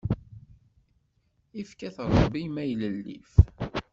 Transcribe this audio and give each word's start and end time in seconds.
Ifka-t 1.61 1.97
Ṛebbi 2.19 2.39
i 2.45 2.49
maylellif. 2.55 3.31